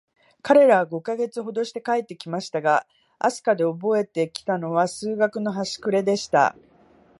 [0.41, 2.87] 彼等は五ヵ月ほどして帰って来ましたが、
[3.19, 6.55] 飛島でおぼえて来たのは、数学のはしくれでした。